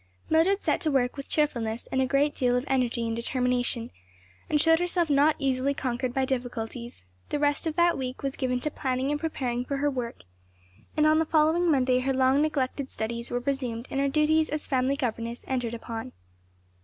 Mildred 0.31 0.63
set 0.63 0.81
to 0.81 0.89
work 0.89 1.15
with 1.15 1.29
cheerfulness 1.29 1.85
and 1.91 2.01
a 2.01 2.07
great 2.07 2.33
deal 2.33 2.57
of 2.57 2.63
energy 2.67 3.05
and 3.05 3.15
determination, 3.15 3.91
and 4.49 4.59
showed 4.59 4.79
herself 4.79 5.11
not 5.11 5.35
easily 5.37 5.75
conquered 5.75 6.11
by 6.11 6.25
difficulties; 6.25 7.03
the 7.29 7.37
rest 7.37 7.67
of 7.67 7.75
that 7.75 7.99
week 7.99 8.23
was 8.23 8.35
given 8.35 8.59
to 8.61 8.71
planning 8.71 9.11
and 9.11 9.19
preparing 9.19 9.63
for 9.63 9.77
her 9.77 9.91
work, 9.91 10.23
and 10.97 11.05
on 11.05 11.19
the 11.19 11.23
following 11.25 11.69
Monday 11.69 11.99
her 11.99 12.13
long 12.15 12.41
neglected 12.41 12.89
studies 12.89 13.29
were 13.29 13.41
resumed 13.41 13.87
and 13.91 13.99
her 13.99 14.07
duties 14.09 14.49
as 14.49 14.65
family 14.65 14.95
governess 14.95 15.45
entered 15.47 15.75
upon. 15.75 16.13